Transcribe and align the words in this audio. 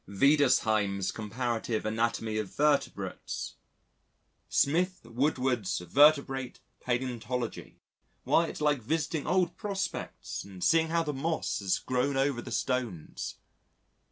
"Wiedersheim's 0.07 1.11
Comparative 1.11 1.85
Anatomy 1.85 2.39
of 2.39 2.49
Vertebrates, 2.55 3.57
Smith 4.49 5.01
Woodward's 5.03 5.77
Vertebrate 5.77 6.59
Palæontology 6.83 7.75
why 8.23 8.47
it's 8.47 8.61
like 8.61 8.81
visiting 8.81 9.27
old 9.27 9.57
prospects 9.57 10.43
and 10.43 10.63
seeing 10.63 10.87
how 10.87 11.03
the 11.03 11.13
moss 11.13 11.59
has 11.59 11.77
grown 11.77 12.17
over 12.17 12.41
the 12.41 12.49
stones." 12.49 13.35